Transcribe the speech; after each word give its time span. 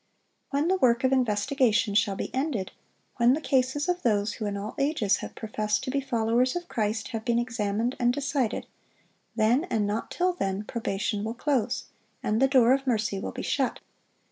When 0.49 0.67
the 0.67 0.77
work 0.77 1.03
of 1.03 1.11
investigation 1.11 1.93
shall 1.93 2.15
be 2.15 2.33
ended, 2.33 2.71
when 3.17 3.33
the 3.35 3.39
cases 3.39 3.87
of 3.87 4.01
those 4.01 4.33
who 4.33 4.47
in 4.47 4.57
all 4.57 4.73
ages 4.79 5.17
have 5.17 5.35
professed 5.35 5.83
to 5.83 5.91
be 5.91 6.01
followers 6.01 6.55
of 6.55 6.67
Christ 6.67 7.09
have 7.09 7.23
been 7.23 7.37
examined 7.37 7.95
and 7.99 8.11
decided, 8.11 8.65
then, 9.35 9.65
and 9.65 9.85
not 9.85 10.09
till 10.09 10.33
then, 10.33 10.63
probation 10.63 11.23
will 11.23 11.35
close, 11.35 11.83
and 12.23 12.41
the 12.41 12.47
door 12.47 12.73
of 12.73 12.87
mercy 12.87 13.19
will 13.19 13.29
be 13.31 13.43
shut. 13.43 13.79